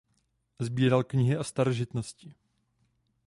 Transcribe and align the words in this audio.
Sbíral 0.59 1.03
knihy 1.03 1.35
a 1.37 1.43
starožitnosti. 1.43 2.35